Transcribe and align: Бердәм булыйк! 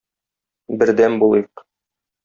Бердәм 0.83 1.21
булыйк! 1.25 1.67